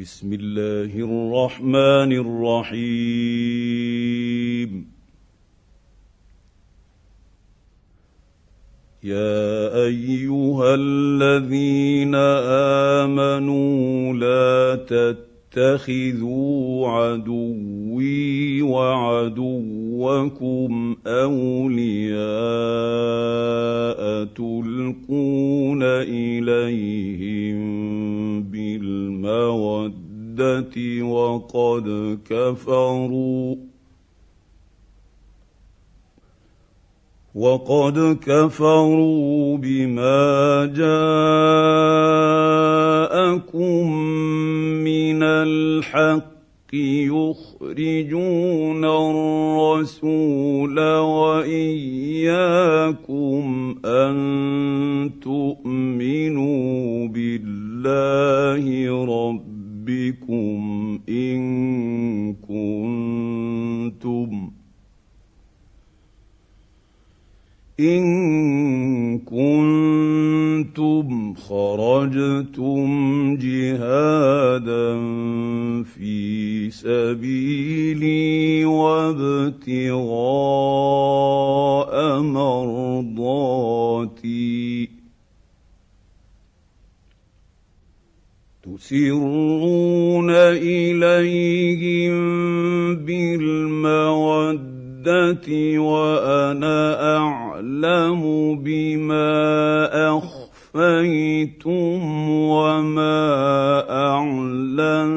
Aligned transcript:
بسم 0.00 0.32
الله 0.32 0.90
الرحمن 0.98 2.12
الرحيم. 2.72 2.80
يا 9.04 9.84
أيها 9.84 10.74
الذين 10.74 12.14
آمنوا 13.04 14.12
لا 14.14 14.74
تتخذوا 15.54 16.88
عدوي 16.88 18.62
وعدوكم 18.62 19.76
أولياء 21.06 22.24
تلقون 24.24 25.82
اليهم 25.82 27.23
بالموده 30.34 31.04
وقد 31.04 32.18
كفروا. 32.30 33.56
وقد 37.34 38.18
كفروا 38.26 39.56
بما 39.56 40.66
جاءكم 40.66 40.94
من 44.84 45.22
الحق 45.22 46.34
يخرجون 46.74 48.84
الرسول 48.84 50.80
وإياكم 50.80 51.84
أن 53.84 55.10
تؤمنوا 55.22 57.08
بالله 57.08 58.90
ربكم 59.88 61.00
إن 61.08 62.34
كنتم 62.34 63.90
إن 67.80 69.18
كنتم 69.18 70.54
خرجتم 71.34 72.86
جهادا 73.36 74.94
في 75.82 76.70
سبيلي 76.70 78.64
وابتغاء 78.64 79.74
مرضاتي 82.20 83.74
تسرون 88.64 90.30
إليهم 90.64 92.14
بالمودة 92.96 94.56
وأنا 95.80 97.16
أعلم 97.16 98.22
بما 98.62 99.28
أخفيتم 100.18 102.00
وما 102.30 103.24
أعلنتم. 103.90 105.14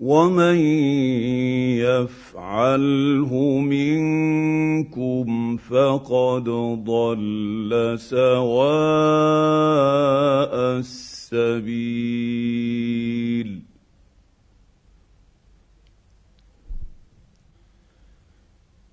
ومن 0.00 0.56
يفعله 2.02 3.32
منكم 3.60 5.56
فقد 5.56 6.44
ضل 6.84 7.96
سواء 7.98 8.40
السبيل. 10.78 12.00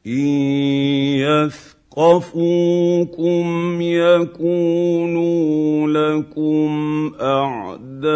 إن 0.08 0.28
يثقفوكم 1.98 2.62
يكونوا 3.82 5.38
لكم 5.88 7.12
أعداء 7.22 8.08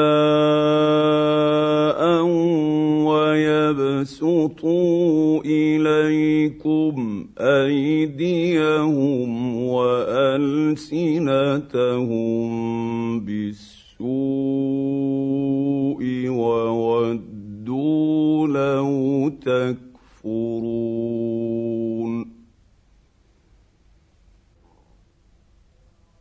ويبسطوا 3.31 5.41
إليكم 5.45 7.25
أيديهم 7.39 9.29
وألسنتهم 9.63 10.91
بالسوء 13.19 14.01
وودوا 16.29 18.47
لو 18.47 19.29
تكفرون. 19.29 19.91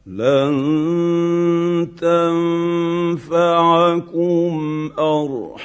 لن 0.07 0.57
تنفعكم 2.01 3.31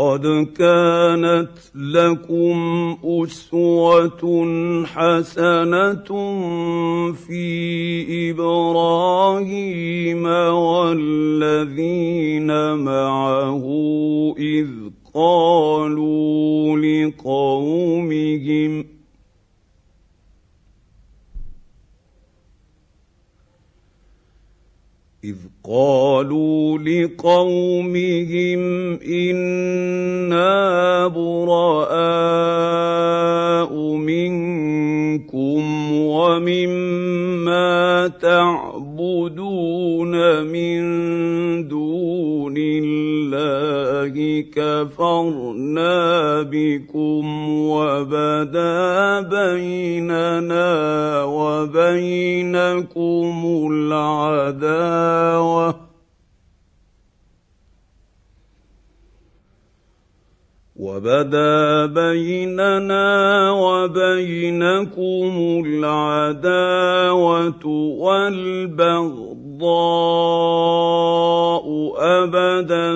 قد 0.00 0.24
كانت 0.56 1.52
لكم 1.74 2.58
أسوة 3.04 4.22
حسنة 4.84 6.08
في 7.12 8.30
إبراهيم 8.30 10.24
والذين 10.56 12.50
معه 12.74 13.64
إذ 14.38 14.68
قالوا 15.14 16.78
لقومهم 16.78 18.84
إذ 25.24 25.36
قالوا 25.64 26.78
لقومهم 26.78 28.60
إنا 29.00 31.06
براء 31.08 31.90
منكم 33.96 35.92
ومما 35.92 36.79
وبدا 61.00 61.86
بيننا 61.86 63.50
وبينكم 63.50 65.32
العداوه 65.66 67.66
والبغضاء 68.00 69.60
ابدا 71.98 72.90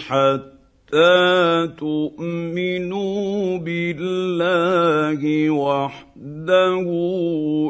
حتى 0.00 1.68
تؤمنوا 1.78 3.58
بالله 3.58 5.50
وحده 5.50 6.86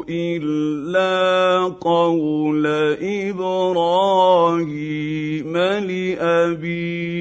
الا 0.09 1.63
قول 1.81 2.67
إبراهيم 3.27 4.67
لابيه 5.57 7.20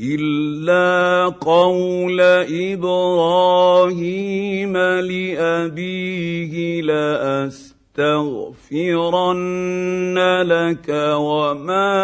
الا 0.00 1.28
قول 1.40 2.20
إبراهيم 2.74 4.76
لابيه 4.76 6.82
لاستغفرن 6.82 7.78
لك 10.42 10.88
وما 11.14 11.94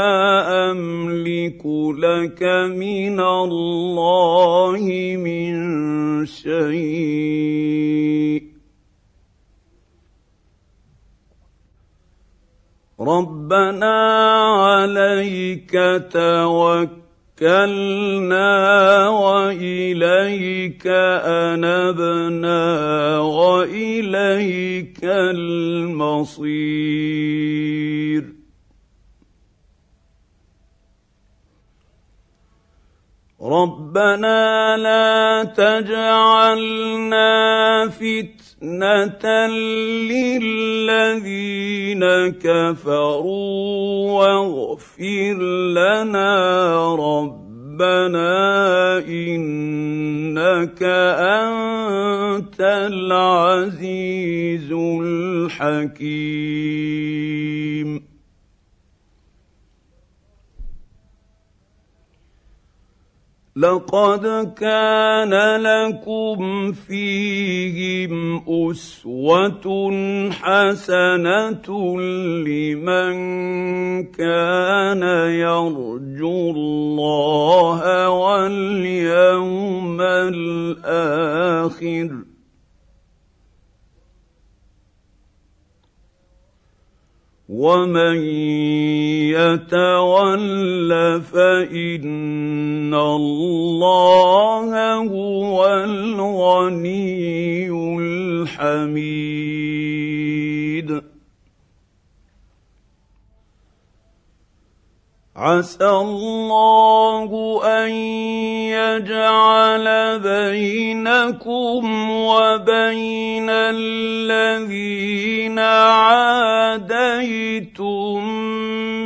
املك 0.70 1.62
لك 1.98 2.42
من 2.78 3.20
الله 3.20 4.80
من 5.18 5.56
شيء 6.26 8.42
ربنا 13.00 13.96
عليك 14.62 15.72
توكل 16.12 17.09
توكلنا 17.40 19.08
وإليك 19.08 20.86
أنبنا 21.24 22.58
وإليك 23.18 25.04
المصير. 25.04 26.40
ربنا 33.42 34.76
لا 34.76 35.44
تجعلنا 35.56 37.28
فتنة 37.88 39.46
للذين 40.76 42.04
كفروا 42.32 44.12
واغفر 44.12 45.36
لنا 45.72 46.34
ربنا 46.94 48.28
إنك 49.08 50.82
أنت 50.82 52.60
العزيز 52.60 53.92
الحكيم 54.72 56.39
لقد 63.60 64.24
كان 64.56 65.34
لكم 65.60 66.72
فيهم 66.72 68.42
أسوة 68.48 69.66
حسنة 70.30 71.68
لمن 72.46 73.14
كان 74.06 75.02
يرجو 75.30 76.50
الله 76.50 77.80
واليوم 78.08 80.00
الآخر. 80.30 81.50
ومن 87.60 88.24
يتول 89.36 90.90
فان 91.20 92.94
الله 92.94 94.70
هو 94.94 95.58
الغني 95.84 97.68
الحميد 98.00 99.50
عسى 105.36 105.88
الله 105.88 107.60
ان 107.64 107.90
يجعل 108.72 110.18
بينكم 110.18 111.84
وبين 112.10 113.50
الذين 113.50 115.10
عاديتم 117.20 118.24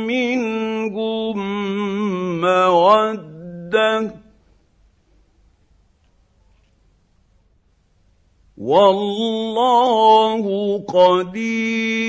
منهم 0.07 1.37
موده 2.41 4.13
والله 8.57 10.43
قدير 10.87 12.05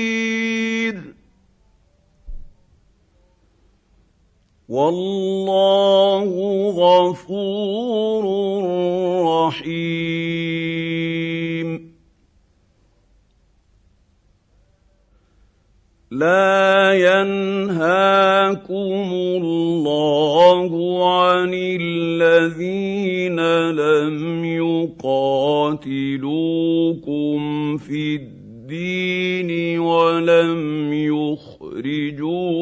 والله 4.69 6.29
غفور 6.71 8.23
رحيم 9.25 9.96
لا 16.17 16.93
ينهاكم 16.93 18.73
الله 19.13 20.69
عن 21.13 21.51
الذين 21.53 23.39
لم 23.69 24.45
يقاتلوكم 24.45 26.17
في 27.77 28.15
الدين 28.15 29.79
ولم 29.79 30.93
يخرجوكم 31.73 32.57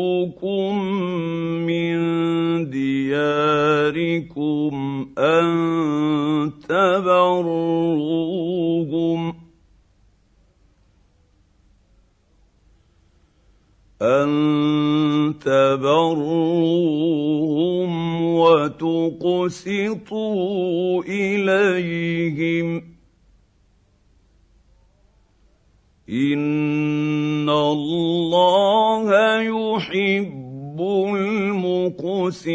وتقسطوا 19.46 21.04
إليهم. 21.04 22.84
إن 26.10 27.50
الله 27.50 29.08
يحب 29.42 30.82
المقسطين. 31.16 32.46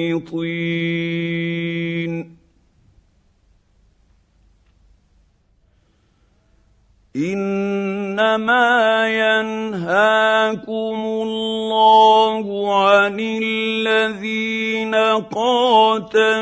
إنما 8.21 9.09
ينهاكم 9.09 11.01
الله 11.05 12.75
عن 12.85 13.17
الذين 13.21 14.95
قاتلوكم 15.35 16.39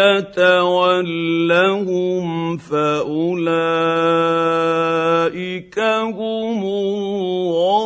يتولهم 0.00 2.28
فاولئك 2.56 3.48
هم 5.78 6.64
الظالمون 6.64 7.78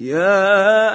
يا 0.00 0.85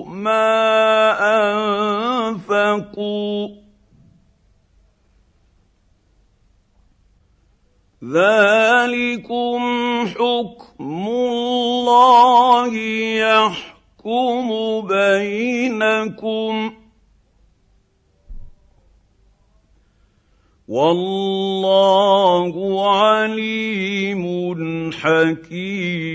ما 0.06 0.48
أنفقوا 2.30 3.48
ذلكم 8.04 9.62
حكم 10.08 11.08
الله 11.08 11.47
يحكم 12.74 14.50
بينكم. 14.88 16.74
والله 20.68 22.54
عليم 22.96 24.92
حكيم. 24.92 26.08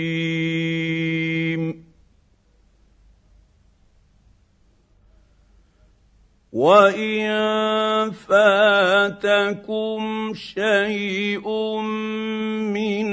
وإن 6.53 7.72
فاتكم 8.11 10.01
شيء 10.35 11.49
من 12.73 13.07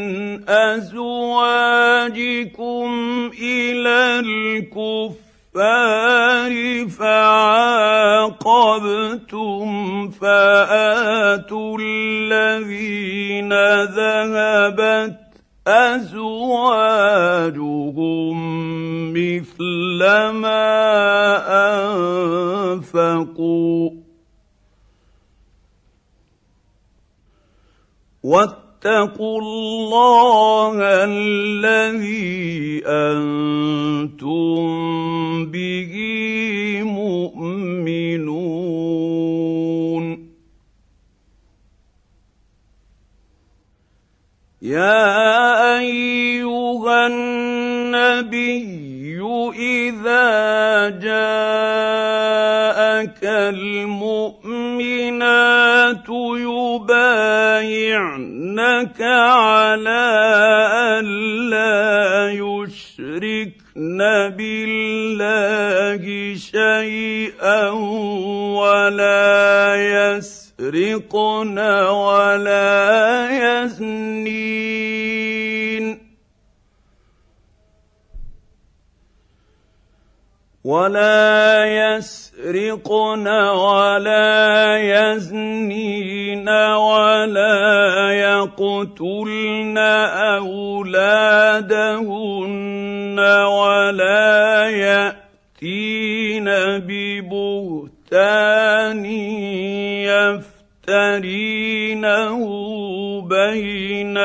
أزواجكم 0.50 1.80
إلى 3.42 4.20
الكفار 4.20 5.30
فعاقبتم 6.90 8.30
فآتوا 10.10 11.78
الذين 11.82 13.54
ذهبت 13.84 15.30
أزواجهم 15.68 17.30
مثل 19.14 20.00
ما 20.30 20.70
أنفقوا 22.74 23.90
واتقوا 28.24 29.42
الله 29.42 30.78
الذي 30.84 32.82
أنتم 32.86 34.66
به 35.46 35.94
مؤمنون. 36.84 38.40
يا 44.62 45.80
أيها 45.80 47.08
النبي 47.08 48.70
إذا 49.56 50.90
جاءك 50.90 51.10
المؤمنات 53.24 54.10
يبايعنك 57.70 59.02
على 59.02 60.06
ان 61.00 61.06
لا 61.50 62.32
يشركن 62.32 64.00
بالله 64.38 66.04
شيئا 66.38 67.70
ولا 68.60 69.76
يسرقن 69.76 71.60
ولا 71.90 72.70
يزنين 73.66 74.90
ولا 80.70 81.66
يسرقن 81.66 83.28
ولا 83.58 84.78
يزنين 84.78 86.50
ولا 86.50 87.58
يقتلن 88.12 89.78
أولادهن 90.38 91.50
ولا 93.50 94.70
يأتين 94.70 96.46
ببهتان 96.86 98.26
يفترينه 100.86 102.40
بين 103.22 104.18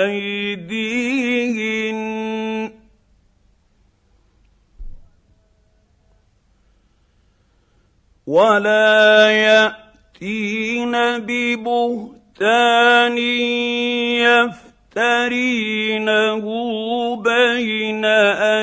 أيديهن 0.00 1.12
ولا 8.26 9.30
يأتين 9.30 10.92
ببهتان 11.26 13.18
يفترينه 14.96 16.44
بين 17.16 18.04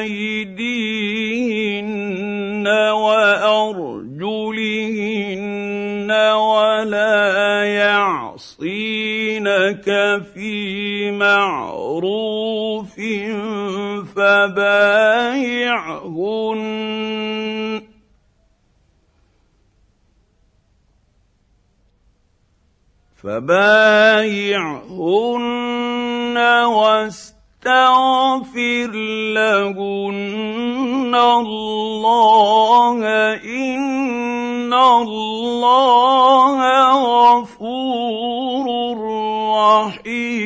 أيديهن 0.01 0.99
وأرجلهن 2.91 4.19
ولا 6.31 7.63
يعصينك 7.63 8.29
في 10.33 11.11
معروف 11.11 12.95
فبايعهن 14.15 15.69
فبايعهن 23.23 24.69
واستغفر 26.65 27.31
لهن 29.33 31.15
الله. 31.15 32.99
إن 33.43 34.73
الله 34.73 36.59
غفور 37.39 38.65
رحيم. 39.55 40.39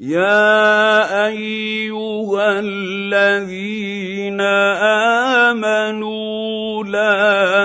يا 0.00 1.26
أيها 1.26 2.60
الذين 2.60 4.40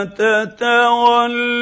تتولوا 0.03 1.59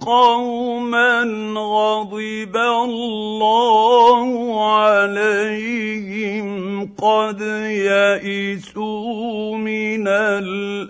قوما 0.00 1.22
غضب 1.56 2.56
الله 2.56 4.28
عليهم 4.70 6.48
قد 6.94 7.40
يئسوا 7.70 9.56
من 9.56 10.08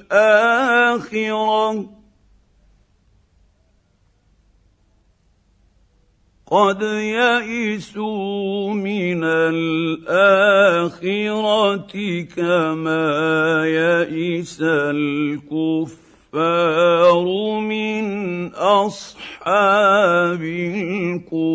الآخرة. 0.09 0.59
قد 6.51 6.83
يئسوا 6.83 8.73
من 8.73 9.25
الآخرة 9.25 10.65
كما 12.37 13.65
يئس 13.67 14.63
الكفار 16.35 17.61
من 17.61 18.55
أصحاب 18.55 20.43
القبور. 21.33 21.49